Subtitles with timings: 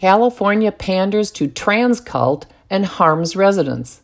[0.00, 4.00] California panders to trans cult and harms residents.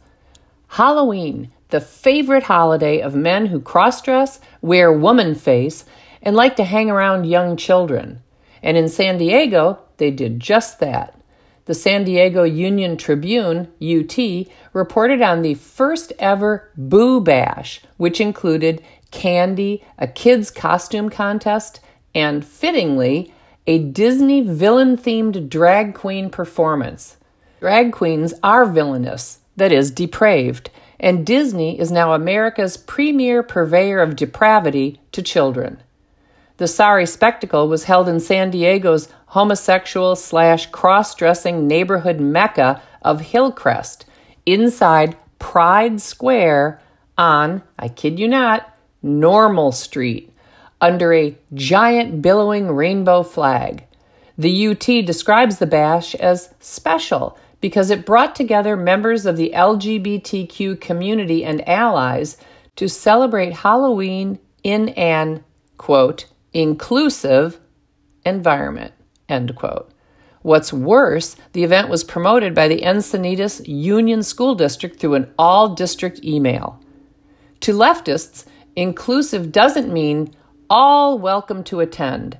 [0.69, 5.87] Halloween, the favorite holiday of men who cross dress, wear woman face,
[6.21, 8.21] and like to hang around young children.
[8.63, 11.19] And in San Diego, they did just that.
[11.65, 18.83] The San Diego Union Tribune, UT, reported on the first ever Boo Bash, which included
[19.11, 21.81] candy, a kids' costume contest,
[22.15, 23.33] and fittingly,
[23.67, 27.17] a Disney villain themed drag queen performance.
[27.61, 34.17] Drag queens are villainous, that is, depraved, and Disney is now America's premier purveyor of
[34.17, 35.83] depravity to children.
[36.59, 43.21] The sorry spectacle was held in San Diego's homosexual slash cross dressing neighborhood mecca of
[43.21, 44.07] Hillcrest,
[44.47, 46.81] inside Pride Square
[47.19, 48.73] on, I kid you not,
[49.03, 50.33] Normal Street,
[50.87, 53.85] under a giant billowing rainbow flag.
[54.39, 60.81] The UT describes the bash as special because it brought together members of the LGBTQ
[60.81, 62.37] community and allies
[62.77, 65.43] to celebrate Halloween in an,
[65.77, 67.59] quote, inclusive
[68.25, 68.93] environment,
[69.29, 69.91] end quote.
[70.43, 75.75] What's worse, the event was promoted by the Encinitas Union School District through an all
[75.75, 76.81] district email.
[77.63, 78.45] To leftists,
[78.77, 80.36] inclusive doesn't mean
[80.69, 82.39] all welcome to attend.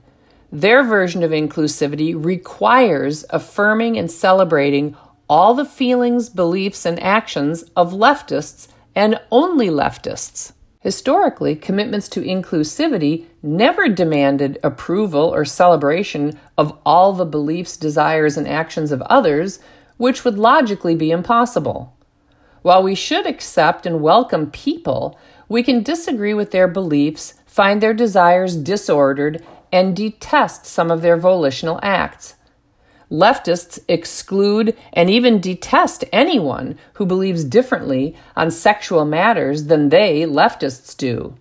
[0.51, 4.97] Their version of inclusivity requires affirming and celebrating
[5.29, 10.53] all the feelings, beliefs, and actions of leftists and only leftists.
[10.81, 18.47] Historically, commitments to inclusivity never demanded approval or celebration of all the beliefs, desires, and
[18.47, 19.59] actions of others,
[19.97, 21.97] which would logically be impossible.
[22.63, 25.19] While we should accept and welcome people,
[25.49, 31.17] we can disagree with their beliefs, find their desires disordered, and detest some of their
[31.17, 32.35] volitional acts.
[33.11, 40.95] Leftists exclude and even detest anyone who believes differently on sexual matters than they, leftists,
[40.95, 41.35] do.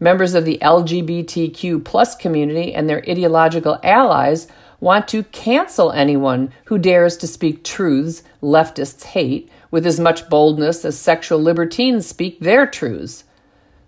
[0.00, 4.48] Members of the LGBTQ plus community and their ideological allies
[4.80, 10.86] want to cancel anyone who dares to speak truths leftists hate with as much boldness
[10.86, 13.24] as sexual libertines speak their truths.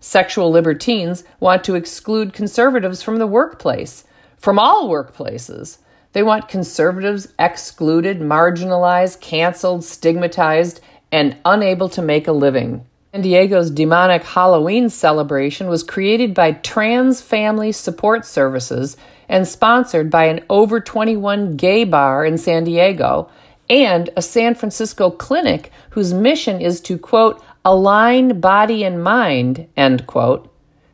[0.00, 4.04] Sexual libertines want to exclude conservatives from the workplace,
[4.38, 5.78] from all workplaces.
[6.12, 10.80] They want conservatives excluded, marginalized, canceled, stigmatized,
[11.12, 12.86] and unable to make a living.
[13.12, 18.96] San Diego's demonic Halloween celebration was created by Trans Family Support Services
[19.28, 23.28] and sponsored by an over 21 gay bar in San Diego
[23.68, 30.06] and a San Francisco clinic whose mission is to, quote, align body and mind, end
[30.06, 30.52] quote,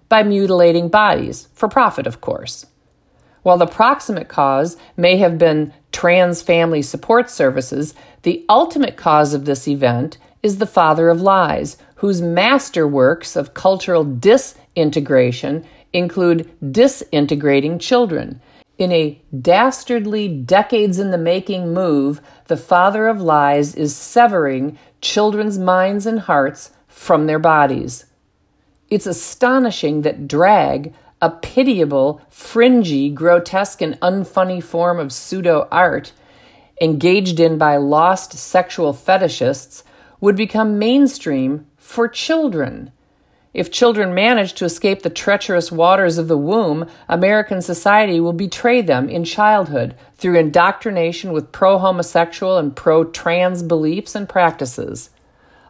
[0.09, 2.67] by mutilating bodies, for profit, of course.
[3.43, 9.45] While the proximate cause may have been trans family support services, the ultimate cause of
[9.45, 18.41] this event is the father of lies, whose masterworks of cultural disintegration include disintegrating children.
[18.79, 25.59] In a dastardly, decades in the making move, the father of lies is severing children's
[25.59, 28.07] minds and hearts from their bodies.
[28.91, 36.13] It's astonishing that drag, a pitiable, fringy, grotesque, and unfunny form of pseudo art,
[36.81, 39.83] engaged in by lost sexual fetishists,
[40.21, 42.93] would become mainstream for children.
[43.57, 48.83] If children manage to escape the treacherous waters of the womb, American society will betray
[48.83, 55.09] them in childhood through indoctrination with pro homosexual and pro trans beliefs and practices.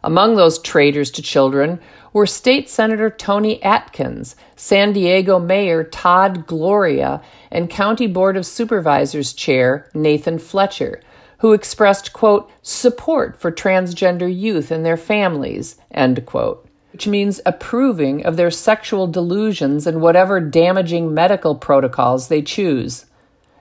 [0.03, 1.79] Among those traitors to children
[2.11, 9.31] were State Senator Toni Atkins, San Diego Mayor Todd Gloria, and County Board of Supervisors
[9.31, 10.99] Chair Nathan Fletcher,
[11.37, 16.66] who expressed, quote, support for transgender youth and their families, end quote,
[16.97, 23.05] which means approving of their sexual delusions and whatever damaging medical protocols they choose.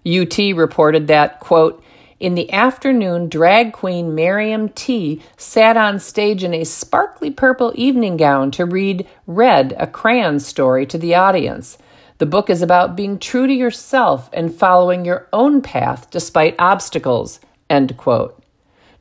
[0.07, 1.85] UT reported that, quote,
[2.19, 8.17] in the afternoon, drag queen Miriam T sat on stage in a sparkly purple evening
[8.17, 11.77] gown to read Red, a crayon story to the audience.
[12.17, 17.39] The book is about being true to yourself and following your own path despite obstacles.
[17.69, 18.43] End quote.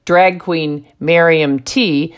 [0.03, 2.13] Drag queen Miriam T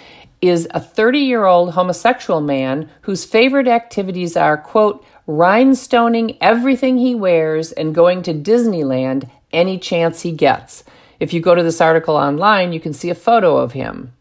[0.50, 7.16] is a 30 year old homosexual man whose favorite activities are, quote, rhinestoning everything he
[7.16, 10.84] wears and going to Disneyland any chance he gets.
[11.20, 14.14] If you go to this article online, you can see a photo of him.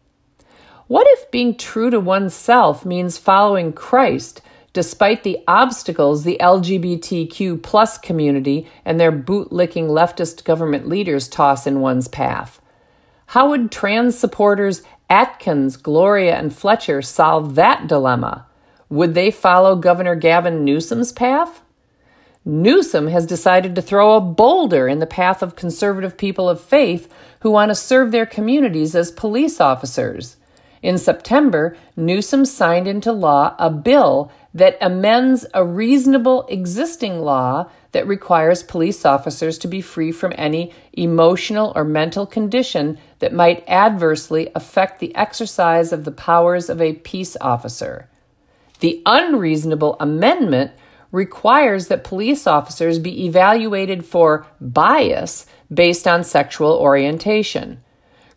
[0.87, 4.41] What if being true to oneself means following Christ
[4.77, 11.79] despite the obstacles the LGBTQ plus community and their bootlicking leftist government leaders toss in
[11.79, 12.61] one's path.
[13.25, 18.45] How would trans supporters Atkins, Gloria, and Fletcher solve that dilemma?
[18.89, 21.61] Would they follow Governor Gavin Newsom's path?
[22.45, 27.11] Newsom has decided to throw a boulder in the path of conservative people of faith
[27.41, 30.37] who want to serve their communities as police officers.
[30.87, 38.07] In September, Newsom signed into law a bill that amends a reasonable existing law that
[38.07, 44.49] requires police officers to be free from any emotional or mental condition that might adversely
[44.55, 48.07] affect the exercise of the powers of a peace officer.
[48.79, 50.71] The unreasonable amendment
[51.11, 57.83] requires that police officers be evaluated for bias based on sexual orientation.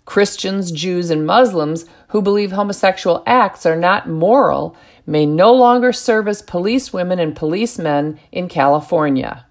[0.05, 4.76] Christians, Jews, and Muslims who believe homosexual acts are not moral
[5.06, 9.47] may no longer serve as police women and policemen in California.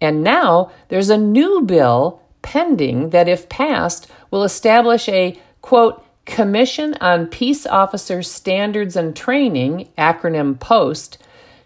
[0.00, 6.94] And now there's a new bill pending that, if passed, will establish a quote, Commission
[7.00, 11.18] on Peace Officer Standards and Training, acronym POST,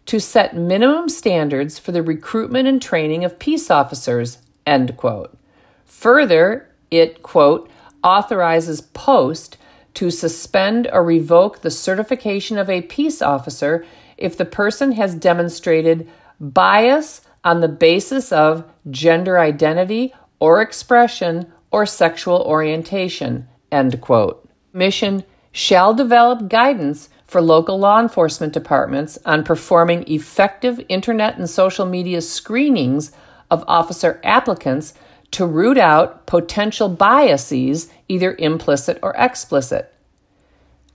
[0.07, 5.37] to set minimum standards for the recruitment and training of peace officers, end quote.
[5.85, 7.71] Further, it, quote,
[8.07, 9.59] authorizes POST
[9.95, 13.85] to suspend or revoke the certification of a peace officer
[14.17, 16.09] if the person has demonstrated
[16.39, 24.49] bias on the basis of gender identity or expression or sexual orientation, end quote.
[24.73, 31.87] Mission shall develop guidance for local law enforcement departments on performing effective internet and social
[31.87, 33.11] media screenings
[33.51, 34.95] of officer applicants
[35.37, 39.93] to root out potential biases, either implicit or explicit.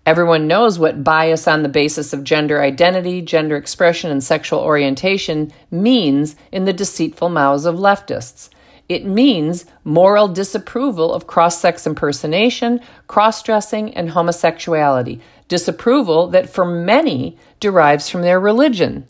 [0.04, 5.54] Everyone knows what bias on the basis of gender identity, gender expression, and sexual orientation
[5.70, 8.50] means in the deceitful mouths of leftists.
[8.90, 16.66] It means moral disapproval of cross sex impersonation, cross dressing, and homosexuality, disapproval that for
[16.66, 19.06] many derives from their religion.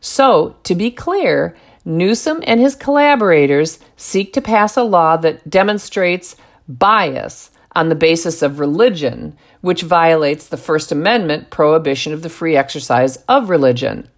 [0.00, 1.56] So, to be clear,
[1.88, 6.34] Newsom and his collaborators seek to pass a law that demonstrates
[6.68, 12.56] bias on the basis of religion, which violates the First Amendment prohibition of the free
[12.56, 14.08] exercise of religion.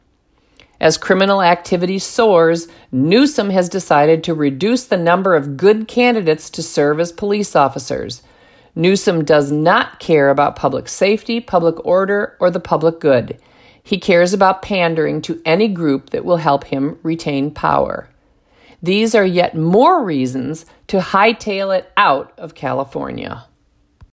[0.81, 6.63] As criminal activity soars, Newsom has decided to reduce the number of good candidates to
[6.63, 8.23] serve as police officers.
[8.75, 13.39] Newsom does not care about public safety, public order, or the public good.
[13.89, 18.11] He cares about pandering to any group that will help him retain power.
[18.83, 23.47] These are yet more reasons to hightail it out of California.